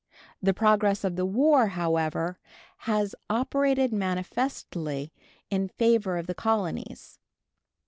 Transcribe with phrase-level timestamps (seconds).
[0.41, 2.39] The progress of the war, however
[2.89, 5.13] has operated manifestly
[5.51, 7.19] in favor of the colonies.